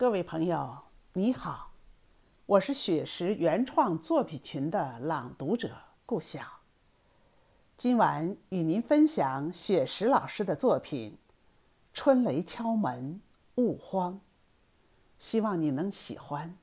[0.00, 0.78] 各位朋友，
[1.12, 1.72] 你好，
[2.46, 5.76] 我是雪石原创作品群的朗读者
[6.06, 6.40] 顾晓。
[7.76, 11.12] 今晚与您分享雪石老师的作品
[11.92, 13.20] 《春雷敲门
[13.56, 14.14] 勿慌》，
[15.18, 16.56] 希望你能喜欢。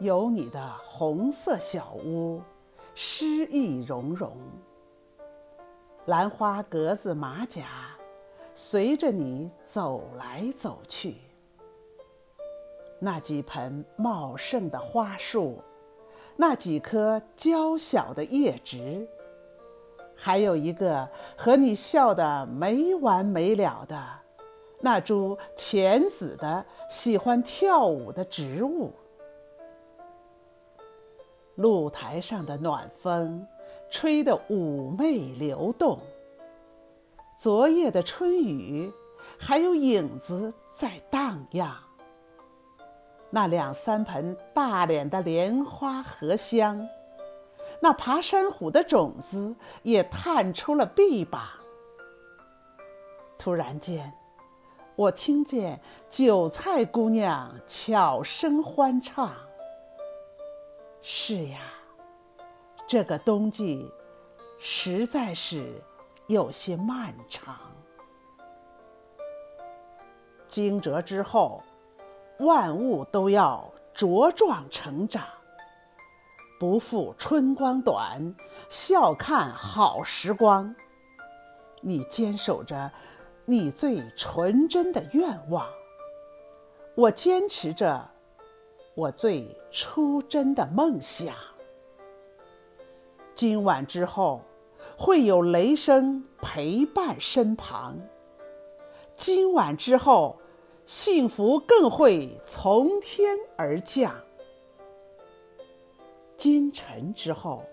[0.00, 2.40] 有你的红色小屋，
[2.94, 4.34] 诗意融融。
[6.06, 7.66] 兰花格子马甲，
[8.54, 11.16] 随着你走来走去。
[12.98, 15.58] 那几盆茂盛的花树，
[16.34, 19.06] 那几棵娇小的叶植，
[20.16, 24.02] 还有一个和你笑得没完没了的
[24.80, 28.90] 那株浅紫的、喜欢跳舞的植物。
[31.60, 33.46] 露台上的暖风，
[33.90, 35.98] 吹得妩媚流动。
[37.36, 38.90] 昨夜的春雨，
[39.38, 41.76] 还有影子在荡漾。
[43.28, 46.88] 那两三盆大脸的莲花荷香，
[47.80, 51.42] 那爬山虎的种子也探出了臂膀。
[53.38, 54.10] 突然间，
[54.96, 59.34] 我听见韭菜姑娘悄声欢唱。
[61.02, 61.60] 是呀，
[62.86, 63.90] 这个冬季
[64.58, 65.82] 实在是
[66.26, 67.58] 有些漫长。
[70.46, 71.62] 惊蛰之后，
[72.40, 75.24] 万物都要茁壮成长。
[76.58, 78.34] 不负春光短，
[78.68, 80.74] 笑看好时光。
[81.80, 82.92] 你坚守着
[83.46, 85.66] 你最纯真的愿望，
[86.94, 88.10] 我坚持着。
[89.00, 91.34] 我最初真的梦想。
[93.34, 94.42] 今晚之后，
[94.94, 97.96] 会有雷声陪伴身旁。
[99.16, 100.36] 今晚之后，
[100.84, 104.14] 幸福更会从天而降。
[106.36, 107.64] 今晨之后，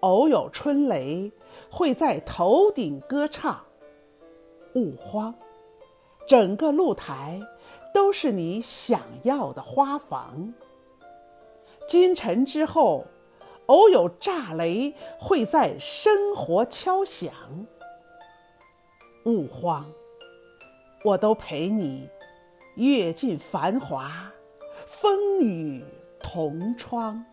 [0.00, 1.30] 偶有春雷
[1.70, 3.64] 会在头顶歌唱。
[4.74, 5.32] 勿慌，
[6.26, 7.40] 整个露台。
[7.92, 10.52] 都是你想要的花房。
[11.88, 13.06] 今晨之后，
[13.66, 17.32] 偶有炸雷会在生活敲响。
[19.24, 19.90] 勿慌，
[21.04, 22.08] 我都陪你
[22.76, 24.32] 阅尽繁华，
[24.86, 25.84] 风雨
[26.20, 27.24] 同窗。